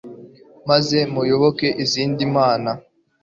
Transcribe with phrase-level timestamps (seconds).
[0.69, 2.71] maze muyoboka izindi mana